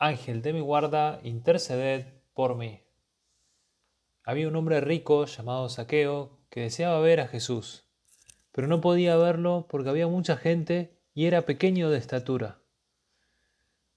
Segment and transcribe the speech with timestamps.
[0.00, 2.84] Ángel de mi guarda, interceded por mí.
[4.22, 7.84] Había un hombre rico llamado Saqueo que deseaba ver a Jesús,
[8.52, 12.60] pero no podía verlo porque había mucha gente y era pequeño de estatura.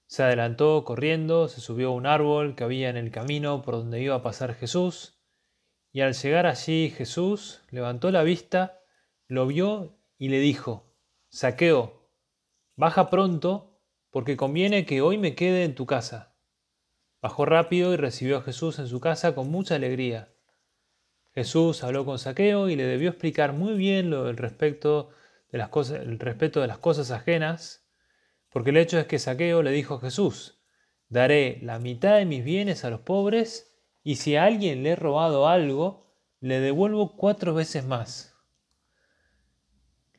[0.08, 4.02] Se adelantó corriendo, se subió a un árbol que había en el camino por donde
[4.02, 5.20] iba a pasar Jesús,
[5.92, 8.80] y al llegar allí Jesús levantó la vista,
[9.28, 10.84] lo vio y le dijo,
[11.28, 12.08] Saqueo,
[12.74, 13.71] baja pronto
[14.12, 16.36] porque conviene que hoy me quede en tu casa.
[17.22, 20.34] Bajó rápido y recibió a Jesús en su casa con mucha alegría.
[21.34, 25.08] Jesús habló con Saqueo y le debió explicar muy bien lo del respecto
[25.50, 27.88] de las cosas, el respeto de las cosas ajenas,
[28.50, 30.62] porque el hecho es que Saqueo le dijo a Jesús,
[31.08, 34.96] daré la mitad de mis bienes a los pobres y si a alguien le he
[34.96, 38.31] robado algo, le devuelvo cuatro veces más.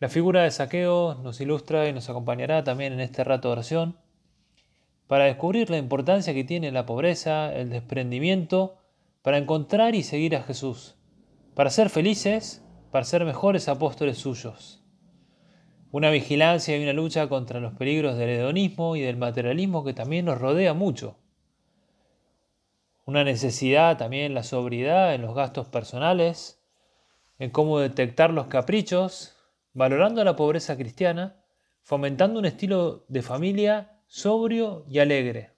[0.04, 3.98] La figura de Saqueo nos ilustra y nos acompañará también en este rato de oración
[5.08, 8.76] para descubrir la importancia que tiene la pobreza, el desprendimiento,
[9.22, 10.98] para encontrar y seguir a Jesús,
[11.56, 14.84] para ser felices, para ser mejores apóstoles suyos.
[15.90, 20.26] Una vigilancia y una lucha contra los peligros del hedonismo y del materialismo que también
[20.26, 21.16] nos rodea mucho.
[23.06, 26.62] Una necesidad también la sobriedad en los gastos personales,
[27.40, 29.33] en cómo detectar los caprichos
[29.74, 31.44] valorando la pobreza cristiana,
[31.82, 35.52] fomentando un estilo de familia sobrio y alegre.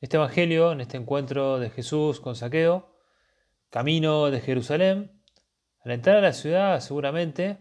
[0.00, 2.94] Este Evangelio, en este encuentro de Jesús con Saqueo,
[3.70, 5.22] camino de Jerusalén,
[5.80, 7.58] al entrar a la ciudad seguramente,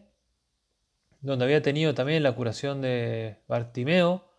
[1.21, 4.29] donde había tenido también la curación de Bartimeo,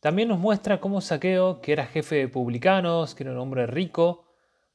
[0.00, 4.26] también nos muestra cómo Saqueo, que era jefe de publicanos, que era un hombre rico,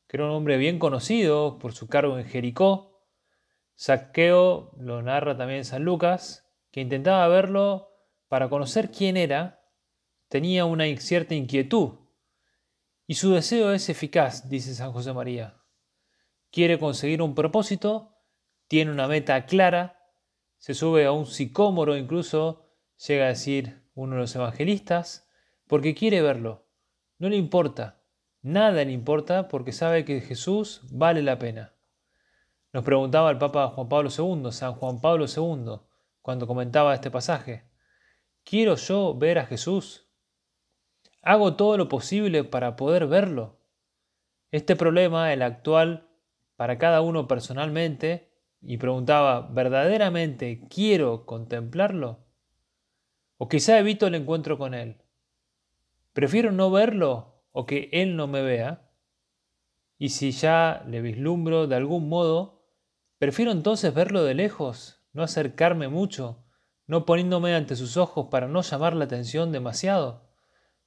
[0.07, 2.96] que era un hombre bien conocido por su cargo en Jericó,
[3.77, 7.91] Saqueo lo narra también San Lucas, que intentaba verlo
[8.27, 9.61] para conocer quién era,
[10.29, 11.99] tenía una cierta inquietud.
[13.05, 15.61] Y su deseo es eficaz, dice San José María.
[16.49, 18.17] Quiere conseguir un propósito,
[18.67, 20.11] tiene una meta clara,
[20.57, 22.65] se sube a un sicómoro incluso,
[23.07, 25.29] llega a decir uno de los evangelistas,
[25.67, 26.67] porque quiere verlo.
[27.19, 28.01] No le importa,
[28.41, 31.76] nada le importa porque sabe que Jesús vale la pena.
[32.73, 35.79] Nos preguntaba el Papa Juan Pablo II, San Juan Pablo II,
[36.21, 37.69] cuando comentaba este pasaje.
[38.43, 40.09] ¿Quiero yo ver a Jesús?
[41.21, 43.59] ¿Hago todo lo posible para poder verlo?
[44.51, 46.09] Este problema, el actual,
[46.55, 52.25] para cada uno personalmente, y preguntaba, ¿verdaderamente quiero contemplarlo?
[53.37, 54.97] ¿O quizá evito el encuentro con Él?
[56.13, 58.89] ¿Prefiero no verlo o que Él no me vea?
[59.97, 62.56] Y si ya le vislumbro de algún modo,
[63.17, 66.45] Prefiero entonces verlo de lejos, no acercarme mucho,
[66.85, 70.29] no poniéndome ante sus ojos para no llamar la atención demasiado,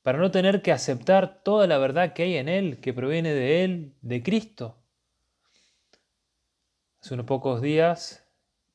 [0.03, 3.65] para no tener que aceptar toda la verdad que hay en Él, que proviene de
[3.65, 4.81] Él, de Cristo.
[7.01, 8.27] Hace unos pocos días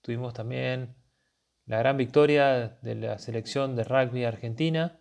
[0.02, 0.96] tuvimos también
[1.66, 5.00] la gran victoria de la selección de rugby argentina,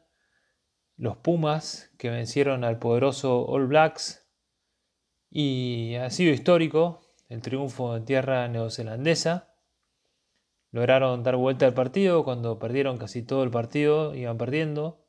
[0.96, 4.30] los Pumas que vencieron al poderoso All Blacks,
[5.28, 9.54] y ha sido histórico el triunfo en tierra neozelandesa.
[10.70, 15.06] Lograron dar vuelta al partido cuando perdieron casi todo el partido, iban perdiendo,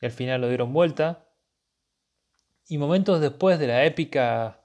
[0.00, 1.28] y al final lo dieron vuelta.
[2.68, 4.64] Y momentos después de la épica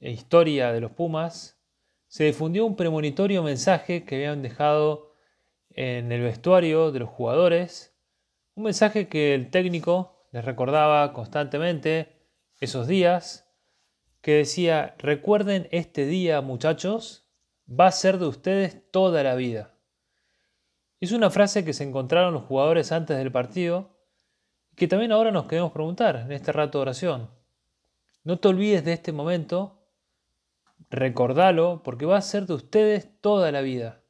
[0.00, 1.58] historia de los Pumas,
[2.06, 5.14] se difundió un premonitorio mensaje que habían dejado
[5.70, 7.96] en el vestuario de los jugadores,
[8.54, 12.16] un mensaje que el técnico les recordaba constantemente
[12.60, 13.47] esos días
[14.20, 17.28] que decía, recuerden este día muchachos,
[17.68, 19.74] va a ser de ustedes toda la vida.
[21.00, 23.96] Es una frase que se encontraron los jugadores antes del partido
[24.72, 27.30] y que también ahora nos queremos preguntar en este rato de oración.
[28.24, 29.86] No te olvides de este momento,
[30.90, 34.02] recordalo porque va a ser de ustedes toda la vida.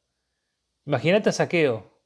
[0.86, 2.00] Imagínate a Saqueo,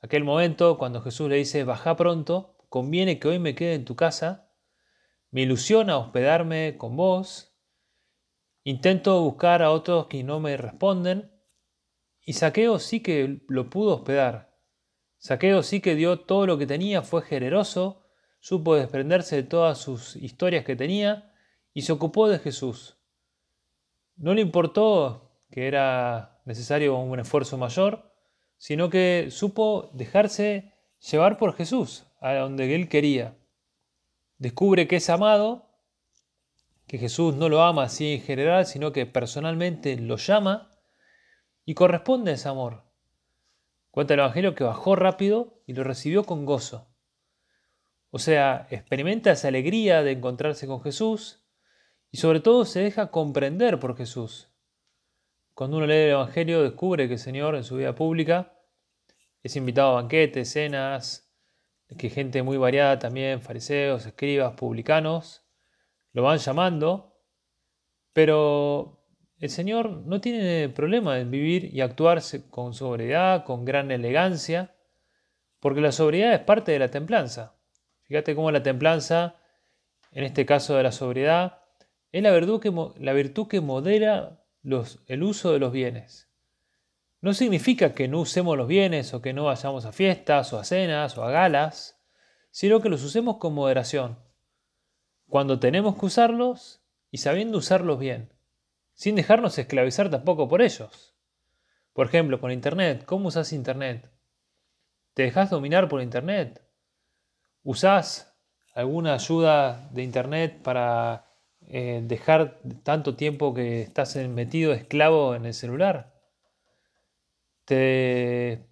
[0.00, 3.96] aquel momento cuando Jesús le dice, baja pronto, conviene que hoy me quede en tu
[3.96, 4.48] casa
[5.34, 7.52] me ilusiona hospedarme con vos.
[8.62, 11.32] Intento buscar a otros que no me responden.
[12.20, 14.56] Y Saqueo sí que lo pudo hospedar.
[15.18, 18.06] Saqueo sí que dio todo lo que tenía, fue generoso.
[18.38, 21.34] supo desprenderse de todas sus historias que tenía
[21.72, 22.96] y se ocupó de Jesús.
[24.14, 28.14] No le importó que era necesario un esfuerzo mayor,
[28.56, 30.74] sino que supo dejarse
[31.10, 33.36] llevar por Jesús a donde él quería.
[34.38, 35.70] Descubre que es amado,
[36.86, 40.70] que Jesús no lo ama así en general, sino que personalmente lo llama
[41.64, 42.84] y corresponde a ese amor.
[43.90, 46.88] Cuenta el Evangelio que bajó rápido y lo recibió con gozo.
[48.10, 51.44] O sea, experimenta esa alegría de encontrarse con Jesús
[52.10, 54.52] y sobre todo se deja comprender por Jesús.
[55.54, 58.52] Cuando uno lee el Evangelio descubre que el Señor en su vida pública
[59.42, 61.23] es invitado a banquetes, cenas,
[61.96, 65.44] que gente muy variada también, fariseos, escribas, publicanos,
[66.12, 67.18] lo van llamando,
[68.12, 69.04] pero
[69.38, 74.74] el Señor no tiene problema en vivir y actuarse con sobriedad, con gran elegancia,
[75.60, 77.56] porque la sobriedad es parte de la templanza.
[78.02, 79.36] Fíjate cómo la templanza,
[80.12, 81.62] en este caso de la sobriedad,
[82.12, 86.30] es la virtud que, la virtud que modera los, el uso de los bienes.
[87.24, 90.64] No significa que no usemos los bienes o que no vayamos a fiestas o a
[90.64, 91.98] cenas o a galas,
[92.50, 94.18] sino que los usemos con moderación,
[95.30, 98.34] cuando tenemos que usarlos y sabiendo usarlos bien,
[98.92, 101.16] sin dejarnos esclavizar tampoco por ellos.
[101.94, 104.10] Por ejemplo, con Internet, ¿cómo usas Internet?
[105.14, 106.60] ¿Te dejas dominar por Internet?
[107.62, 108.36] ¿Usás
[108.74, 111.24] alguna ayuda de Internet para
[111.62, 116.13] eh, dejar tanto tiempo que estás metido esclavo en el celular?
[117.64, 118.66] Te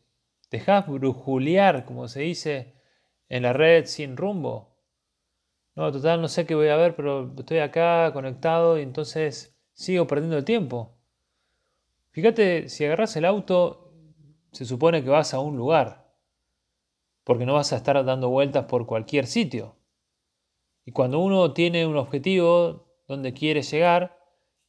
[0.50, 2.75] dejas brujulear, como se dice,
[3.29, 4.77] en la red sin rumbo.
[5.75, 10.06] No, total, no sé qué voy a ver, pero estoy acá conectado y entonces sigo
[10.06, 10.99] perdiendo el tiempo.
[12.11, 13.94] Fíjate, si agarras el auto,
[14.53, 16.15] se supone que vas a un lugar,
[17.25, 19.77] porque no vas a estar dando vueltas por cualquier sitio.
[20.85, 24.19] Y cuando uno tiene un objetivo donde quiere llegar,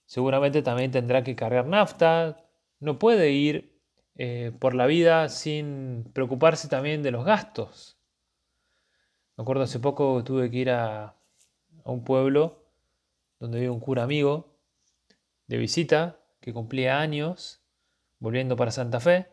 [0.05, 2.47] seguramente también tendrá que cargar nafta,
[2.79, 3.72] no puede ir
[4.15, 7.97] eh, por la vida sin preocuparse también de los gastos.
[9.35, 11.15] Me acuerdo hace poco tuve que ir a,
[11.85, 12.63] un pueblo
[13.39, 14.55] donde vive un cura amigo
[15.47, 17.61] de visita que cumplía años
[18.19, 19.27] volviendo para Santa Fe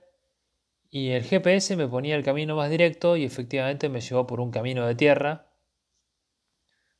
[0.90, 4.50] y el GPS me ponía el camino más directo y efectivamente me llevó por un
[4.50, 5.46] camino de tierra,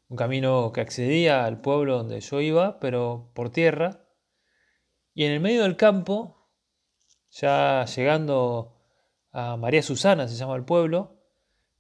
[0.09, 4.05] un camino que accedía al pueblo donde yo iba, pero por tierra.
[5.15, 6.40] Y en el medio del campo
[7.31, 8.77] ya llegando
[9.33, 11.21] a María Susana, se llama el pueblo,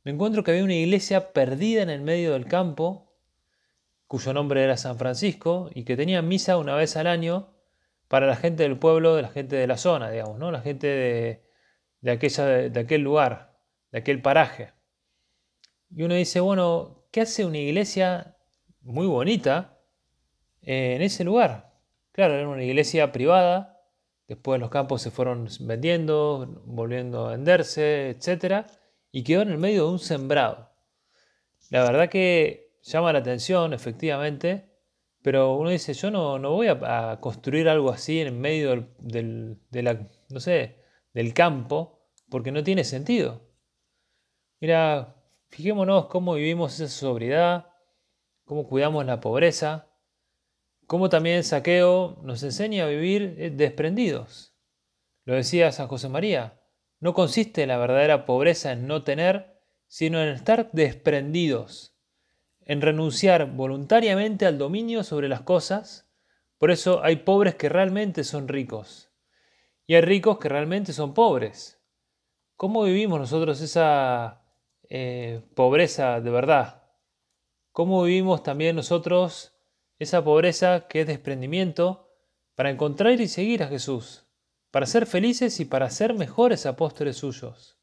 [0.02, 3.12] me encuentro que había una iglesia perdida en el medio del campo,
[4.06, 7.52] cuyo nombre era San Francisco, y que tenía misa una vez al año
[8.08, 10.50] para la gente del pueblo, de la gente de la zona, digamos, ¿no?
[10.50, 11.44] La gente de,
[12.00, 13.58] de, aquella, de aquel lugar,
[13.92, 14.72] de aquel paraje.
[15.90, 18.36] Y uno dice, bueno, ¿qué hace una iglesia
[18.80, 19.78] muy bonita
[20.62, 21.74] en ese lugar?
[22.12, 23.69] Claro, era una iglesia privada,
[24.30, 28.64] Después los campos se fueron vendiendo, volviendo a venderse, etc.
[29.10, 30.70] Y quedó en el medio de un sembrado.
[31.68, 34.70] La verdad que llama la atención, efectivamente,
[35.20, 39.58] pero uno dice, yo no, no voy a, construir algo así en medio del,
[40.28, 40.76] no sé,
[41.12, 41.98] del campo,
[42.28, 43.40] porque no tiene sentido.
[44.60, 45.16] Mira,
[45.48, 47.66] fijémonos cómo vivimos esa sobriedad,
[48.44, 49.89] cómo cuidamos la pobreza,
[50.90, 54.56] como también saqueo nos enseña a vivir eh, desprendidos.
[55.24, 56.60] Lo decía San José María,
[56.98, 59.56] no consiste la verdadera pobreza en no tener,
[59.86, 61.96] sino en estar desprendidos,
[62.62, 66.10] en renunciar voluntariamente al dominio sobre las cosas.
[66.58, 69.12] Por eso hay pobres que realmente son ricos
[69.86, 71.80] y hay ricos que realmente son pobres.
[72.56, 74.42] ¿Cómo vivimos nosotros esa
[74.88, 76.82] eh, pobreza de verdad?
[77.70, 79.56] ¿Cómo vivimos también nosotros
[80.00, 82.08] esa pobreza que es desprendimiento,
[82.54, 84.26] para encontrar y seguir a Jesús,
[84.70, 87.78] para ser felices y para ser mejores apóstoles suyos.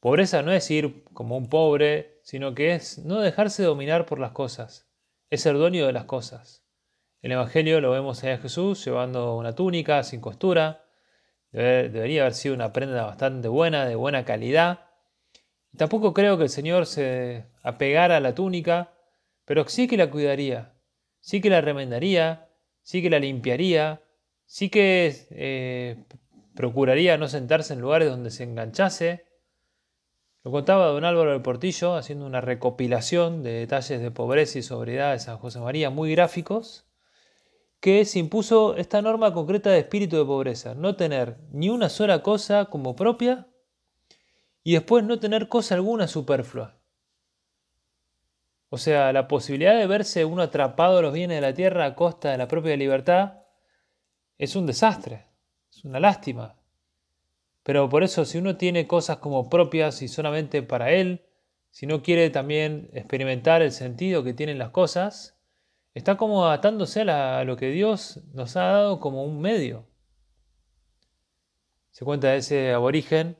[0.00, 4.32] Pobreza no es ir como un pobre, sino que es no dejarse dominar por las
[4.32, 4.88] cosas,
[5.30, 6.64] es ser dueño de las cosas.
[7.20, 10.86] El Evangelio lo vemos ahí a Jesús llevando una túnica sin costura,
[11.52, 14.86] debería haber sido una prenda bastante buena, de buena calidad.
[15.76, 18.92] tampoco creo que el Señor se apegara a la túnica,
[19.44, 20.73] pero sí que la cuidaría,
[21.24, 22.50] sí que la remendaría,
[22.82, 24.02] sí que la limpiaría,
[24.44, 26.04] sí que eh,
[26.54, 29.24] procuraría no sentarse en lugares donde se enganchase.
[30.42, 35.12] Lo contaba don Álvaro del Portillo haciendo una recopilación de detalles de pobreza y sobriedad
[35.12, 36.84] de San José María muy gráficos,
[37.80, 42.22] que se impuso esta norma concreta de espíritu de pobreza, no tener ni una sola
[42.22, 43.48] cosa como propia
[44.62, 46.73] y después no tener cosa alguna superflua.
[48.74, 51.94] O sea, la posibilidad de verse uno atrapado a los bienes de la tierra a
[51.94, 53.34] costa de la propia libertad
[54.36, 55.26] es un desastre,
[55.70, 56.56] es una lástima.
[57.62, 61.24] Pero por eso, si uno tiene cosas como propias y solamente para él,
[61.70, 65.38] si no quiere también experimentar el sentido que tienen las cosas,
[65.94, 69.86] está como atándose a, lo que Dios nos ha dado como un medio.
[71.92, 73.36] Se cuenta de ese aborigen,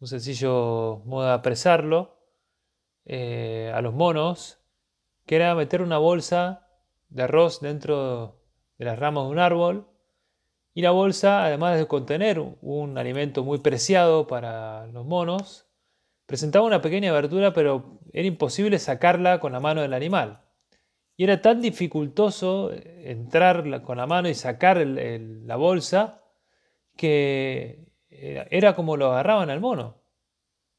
[0.00, 2.14] un sencillo modo de apresarlo
[3.04, 4.60] eh, a los monos,
[5.26, 6.68] que era meter una bolsa
[7.08, 8.40] de arroz dentro
[8.78, 9.88] de las ramas de un árbol
[10.74, 15.64] y la bolsa, además de contener un alimento muy preciado para los monos,
[16.26, 20.40] Presentaba una pequeña abertura, pero era imposible sacarla con la mano del animal.
[21.16, 26.22] Y era tan dificultoso entrar con la mano y sacar la bolsa
[26.96, 30.00] que era como lo agarraban al mono.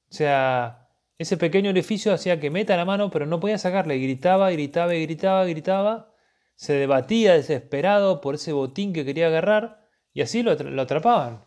[0.09, 0.84] O sea,
[1.17, 3.95] ese pequeño orificio hacía que meta la mano, pero no podía sacarla.
[3.95, 6.13] Y gritaba, gritaba, gritaba, gritaba.
[6.55, 11.43] Se debatía desesperado por ese botín que quería agarrar y así lo atrapaban.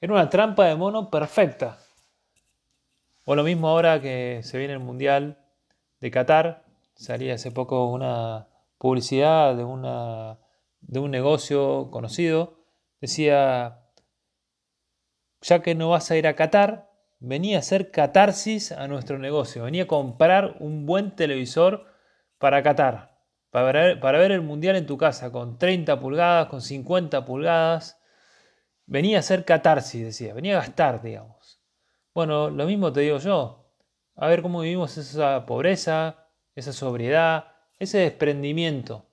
[0.00, 1.78] Era una trampa de mono perfecta.
[3.24, 5.44] O lo mismo ahora que se viene el Mundial
[6.00, 6.64] de Qatar,
[6.94, 10.38] salía hace poco una publicidad de, una,
[10.80, 12.60] de un negocio conocido,
[13.00, 13.80] decía,
[15.42, 16.90] ya que no vas a ir a Qatar,
[17.20, 21.86] venía a hacer catarsis a nuestro negocio, venía a comprar un buen televisor
[22.38, 23.18] para Qatar,
[23.50, 28.00] para ver, para ver el Mundial en tu casa, con 30 pulgadas, con 50 pulgadas,
[28.86, 31.60] venía a hacer catarsis, decía, venía a gastar, digamos.
[32.14, 33.72] Bueno, lo mismo te digo yo.
[34.16, 39.06] A ver cómo vivimos esa pobreza, esa sobriedad, ese desprendimiento.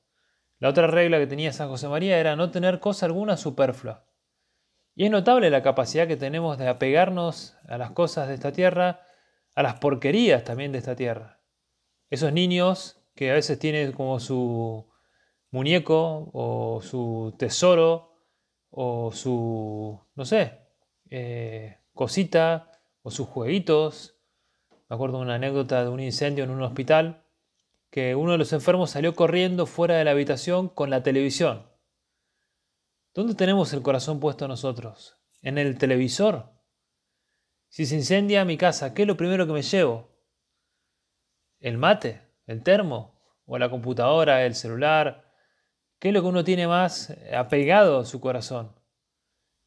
[0.58, 4.06] La otra regla que tenía San José María era no tener cosa alguna superflua.
[4.96, 9.02] Y es notable la capacidad que tenemos de apegarnos a las cosas de esta tierra,
[9.54, 11.42] a las porquerías también de esta tierra.
[12.10, 14.88] Esos niños que a veces tienen como su
[15.52, 18.14] muñeco o su tesoro
[18.70, 20.60] o su, no sé,
[21.10, 22.72] eh, cosita
[23.02, 24.18] o sus jueguitos.
[24.90, 27.24] Me acuerdo de una anécdota de un incendio en un hospital,
[27.90, 31.75] que uno de los enfermos salió corriendo fuera de la habitación con la televisión.
[33.16, 35.18] ¿Dónde tenemos el corazón puesto nosotros?
[35.42, 36.52] ¿En el televisor?
[37.70, 40.20] Si se incendia mi casa, ¿qué es lo primero que me llevo?
[41.62, 42.24] ¿El mate?
[42.46, 43.18] ¿El termo?
[43.46, 44.46] ¿O la computadora?
[44.46, 45.32] ¿El celular?
[45.98, 48.76] ¿Qué es lo que uno tiene más apegado a su corazón?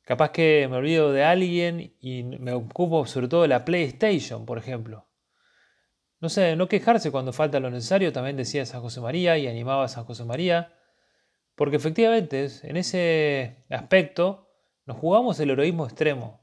[0.03, 4.59] Capaz que me olvido de alguien y me ocupo sobre todo de la PlayStation, por
[4.59, 5.09] ejemplo.
[6.21, 9.85] No sé, no quejarse cuando falta lo necesario, también decía San José María y animaba
[9.85, 10.78] a San José María,
[11.59, 14.49] porque efectivamente en ese aspecto
[14.87, 16.41] nos jugamos el heroísmo extremo.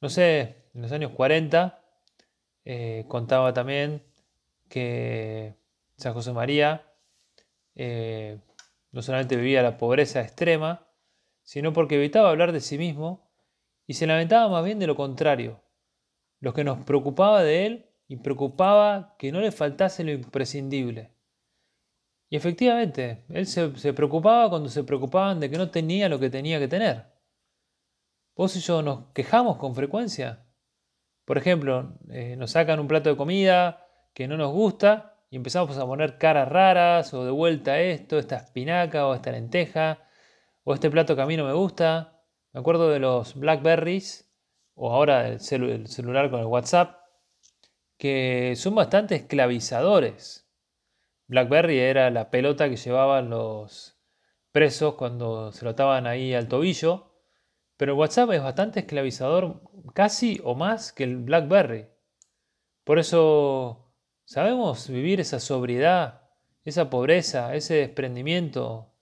[0.00, 1.78] No sé, en los años 40
[2.64, 4.02] eh, contaba también
[4.70, 5.56] que
[5.98, 6.90] San José María
[7.74, 8.38] eh,
[8.92, 10.88] no solamente vivía la pobreza extrema,
[11.42, 13.30] sino porque evitaba hablar de sí mismo
[13.86, 15.60] y se lamentaba más bien de lo contrario,
[16.40, 21.10] lo que nos preocupaba de él y preocupaba que no le faltase lo imprescindible.
[22.32, 26.58] Y efectivamente, él se, preocupaba cuando se preocupaban de que no tenía lo que tenía
[26.58, 27.04] que tener.
[28.34, 30.46] Vos y yo nos quejamos con frecuencia.
[31.26, 35.76] Por ejemplo, eh, nos sacan un plato de comida que no nos gusta y empezamos
[35.76, 39.98] a poner caras raras o de vuelta esto, esta espinaca o esta lenteja
[40.64, 42.22] o este plato que a mí no me gusta.
[42.54, 44.32] Me acuerdo de los Blackberries,
[44.74, 46.98] o ahora el, celular con el WhatsApp,
[47.98, 50.42] que son bastante esclavizadores.
[51.32, 53.96] Blackberry era la pelota que llevaban los
[54.50, 57.10] presos cuando se lo ataban ahí al tobillo,
[57.78, 59.62] pero WhatsApp es bastante esclavizador,
[59.94, 61.88] casi o más que el BlackBerry.
[62.84, 63.94] Por eso
[64.26, 66.28] sabemos vivir esa sobriedad,
[66.66, 68.92] esa pobreza, ese desprendimiento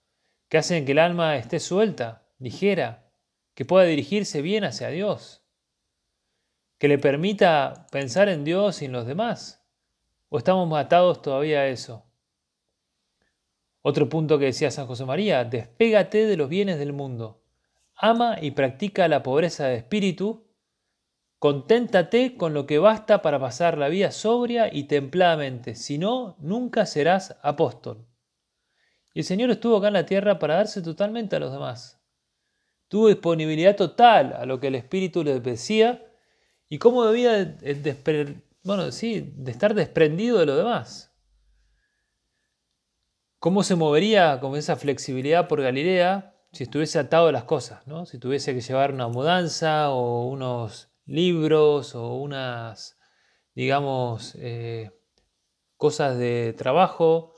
[0.47, 3.11] que hacen que el alma esté suelta, ligera,
[3.55, 5.43] que pueda dirigirse bien hacia Dios,
[6.77, 9.67] que le permita pensar en Dios y en los demás.
[10.29, 12.05] ¿O estamos matados todavía a eso?
[13.81, 17.43] Otro punto que decía San José María, despégate de los bienes del mundo,
[17.95, 20.47] ama y practica la pobreza de espíritu,
[21.39, 26.85] conténtate con lo que basta para pasar la vida sobria y templadamente, si no, nunca
[26.85, 28.05] serás apóstol.
[29.13, 31.99] Y el Señor estuvo acá en la tierra para darse totalmente a los demás.
[32.87, 36.05] Tuvo disponibilidad total a lo que el Espíritu le decía
[36.69, 41.10] y cómo debía de, bueno, sí, de estar desprendido de lo demás.
[43.41, 48.05] Cómo se movería con esa flexibilidad por Galilea si estuviese atado a las cosas, ¿no?
[48.05, 52.99] si tuviese que llevar una mudanza o unos libros o unas,
[53.55, 54.91] digamos, eh,
[55.75, 57.33] cosas de trabajo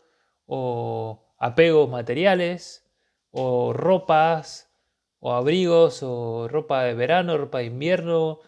[0.46, 2.86] o apegos materiales
[3.32, 4.76] o ropas
[5.20, 8.40] o abrigos o ropa de verano, ropa de invierno,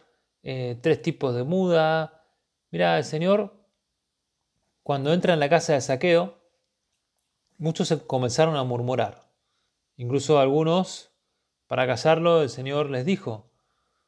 [0.43, 2.21] eh, tres tipos de muda.
[2.69, 3.65] Mira, el Señor,
[4.83, 6.44] cuando entra en la casa de saqueo,
[7.57, 9.29] muchos comenzaron a murmurar.
[9.97, 11.11] Incluso algunos,
[11.67, 13.51] para casarlo, el Señor les dijo,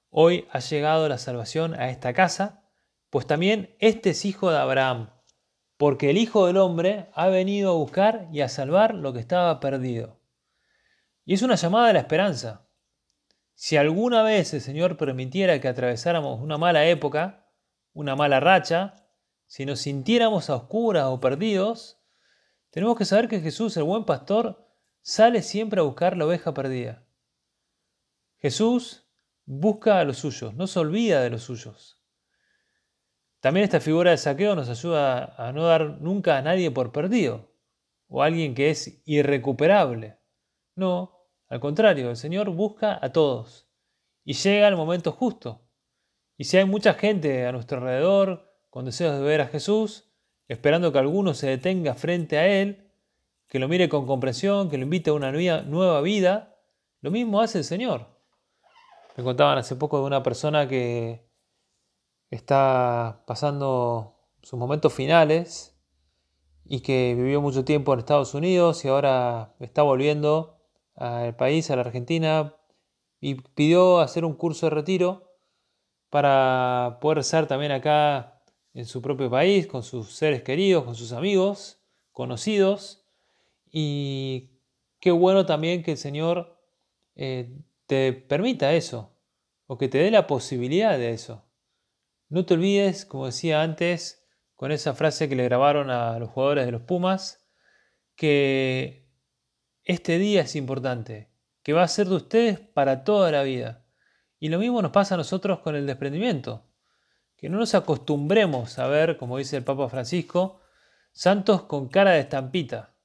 [0.10, 2.64] hoy ha llegado la salvación a esta casa,
[3.10, 5.12] pues también este es hijo de Abraham,
[5.78, 9.60] porque el Hijo del Hombre ha venido a buscar y a salvar lo que estaba
[9.60, 10.20] perdido.
[11.24, 12.68] Y es una llamada de la esperanza.
[13.54, 17.48] Si alguna vez el Señor permitiera que atravesáramos una mala época,
[17.94, 18.96] una mala racha,
[19.46, 21.97] si nos sintiéramos a oscuras o perdidos,
[22.70, 24.68] tenemos que saber que Jesús, el buen pastor,
[25.02, 27.04] sale siempre a buscar la oveja perdida.
[28.40, 29.08] Jesús
[29.46, 32.04] busca a los suyos, no se olvida de los suyos.
[33.40, 37.52] También esta figura de saqueo nos ayuda a no dar nunca a nadie por perdido
[38.10, 40.18] o a alguien que es irrecuperable.
[40.76, 43.70] No, al contrario, el Señor busca a todos
[44.24, 45.62] y llega al momento justo.
[46.36, 50.07] Y si hay mucha gente a nuestro alrededor con deseos de ver a Jesús,
[50.48, 52.90] esperando que alguno se detenga frente a Él,
[53.48, 56.56] que lo mire con comprensión, que lo invite a una nueva vida,
[57.02, 58.08] lo mismo hace el Señor.
[59.16, 61.28] Me contaban hace poco de una persona que
[62.30, 65.76] está pasando sus momentos finales
[66.66, 70.58] y que vivió mucho tiempo en Estados Unidos y ahora está volviendo
[70.96, 72.56] al país, a la Argentina,
[73.20, 75.32] y pidió hacer un curso de retiro
[76.10, 78.37] para poder rezar también acá
[78.78, 81.82] en su propio país, con sus seres queridos, con sus amigos,
[82.12, 83.04] conocidos.
[83.72, 84.52] Y
[85.00, 86.62] qué bueno también que el Señor
[87.16, 87.58] eh,
[87.88, 89.18] te permita eso,
[89.66, 91.44] o que te dé la posibilidad de eso.
[92.30, 94.24] No te olvides, como decía antes,
[94.56, 97.50] con esa frase que le grabaron a los jugadores de los Pumas,
[98.16, 99.10] que
[99.86, 101.32] este día es importante,
[101.64, 103.88] que va a ser de ustedes para toda la vida.
[104.40, 106.67] Y lo mismo nos pasa a nosotros con el desprendimiento,
[107.38, 110.62] que no nos acostumbremos a ver, como dice el Papa Francisco,
[111.12, 112.96] santos con cara de estampita,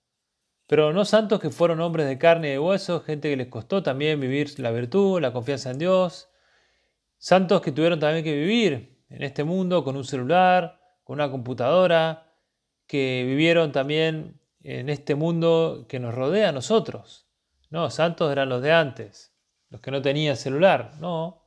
[0.66, 3.82] pero no santos que fueron hombres de carne y de hueso, gente que les costó
[3.82, 6.30] también vivir la virtud, la confianza en Dios,
[7.18, 12.32] santos que tuvieron también que vivir en este mundo con un celular, con una computadora,
[12.86, 17.28] que vivieron también en este mundo que nos rodea a nosotros.
[17.70, 19.34] No, santos eran los de antes,
[19.68, 20.92] los que no tenían celular.
[21.00, 21.41] No,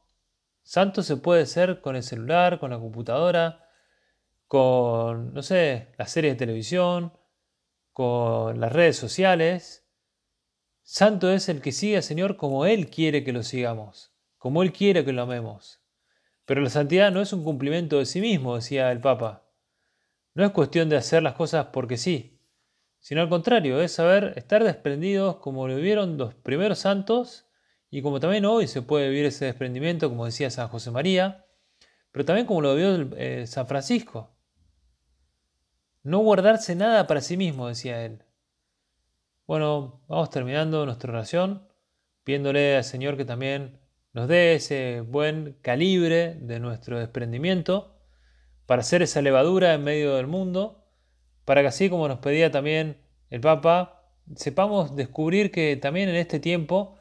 [0.66, 3.70] santos se puede ser con el celular, con la computadora,
[4.48, 7.14] con, no sé, las series de televisión,
[7.94, 9.88] con las redes sociales.
[10.82, 14.74] Santo es el que sigue al Señor como Él quiere que lo sigamos, como Él
[14.74, 15.82] quiere que lo amemos.
[16.46, 19.48] Pero la santidad no es un cumplimiento de sí mismo, decía el Papa.
[20.34, 22.42] No es cuestión de hacer las cosas porque sí,
[23.00, 27.45] sino al contrario, es saber estar desprendidos como lo vivieron los primeros santos
[27.90, 31.46] y como también hoy se puede vivir ese desprendimiento, como decía San José María,
[32.12, 34.36] pero también como lo vivió eh, San Francisco.
[36.04, 38.24] No guardarse nada para sí mismo, decía él.
[39.48, 41.68] Bueno, vamos terminando nuestra oración,
[42.24, 43.80] pidiéndole al Señor que también
[44.14, 47.98] nos dé ese buen calibre de nuestro desprendimiento
[48.66, 50.86] para hacer esa levadura en medio del mundo,
[51.44, 52.98] para que así como nos pedía también
[53.30, 54.04] el Papa,
[54.36, 56.98] sepamos descubrir que también en este tiempo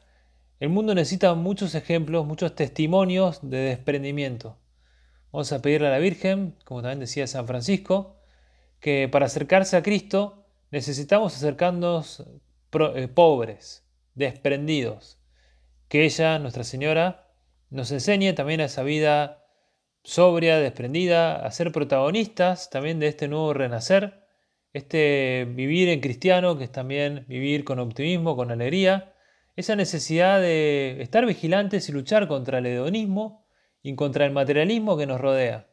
[0.61, 4.59] el mundo necesita muchos ejemplos, muchos testimonios de desprendimiento.
[5.33, 8.21] Vamos a pedirle a la Virgen, como también decía San Francisco,
[8.79, 12.25] que para acercarse a Cristo necesitamos acercarnos
[12.95, 15.19] eh, pobres, desprendidos.
[15.89, 17.33] Que ella, Nuestra Señora,
[17.71, 19.45] nos enseñe también a esa vida
[20.05, 24.25] sobria, desprendida, a ser protagonistas también de este nuevo renacer,
[24.73, 29.14] este vivir en cristiano, que es también vivir con optimismo, con alegría,
[29.57, 33.47] esa necesidad de estar vigilantes y luchar contra el hedonismo
[33.83, 35.69] y contra el materialismo que nos rodea,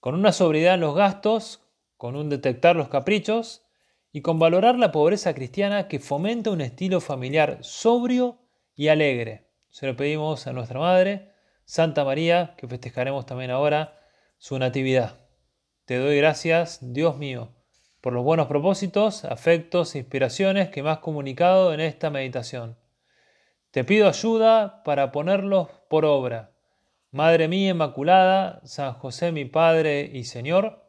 [0.00, 1.62] con una sobriedad en los gastos,
[1.96, 3.64] con un detectar los caprichos
[4.12, 8.38] y con valorar la pobreza cristiana que fomenta un estilo familiar sobrio
[8.74, 9.48] y alegre.
[9.70, 11.32] Se lo pedimos a nuestra Madre,
[11.64, 13.98] Santa María, que festejaremos también ahora
[14.38, 15.18] su Natividad.
[15.84, 17.50] Te doy gracias, Dios mío,
[18.00, 22.76] por los buenos propósitos, afectos e inspiraciones que me has comunicado en esta meditación.
[23.70, 26.52] Te pido ayuda para ponerlos por obra.
[27.10, 30.84] Madre mía Inmaculada, San José mi Padre y Señor,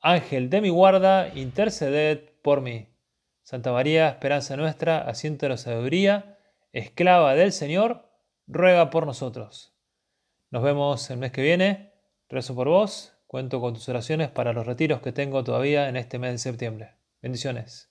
[0.00, 2.88] Ángel de mi guarda, interceded por mí.
[3.42, 6.38] Santa María, esperanza nuestra, asiento de la sabiduría,
[6.72, 8.08] esclava del Señor,
[8.46, 9.74] ruega por nosotros.
[10.50, 11.92] Nos vemos el mes que viene.
[12.28, 13.14] Rezo por vos.
[13.26, 16.94] Cuento con tus oraciones para los retiros que tengo todavía en este mes de septiembre.
[17.20, 17.86] Bendiciones.